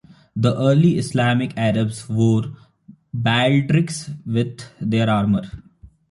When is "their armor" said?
4.79-5.43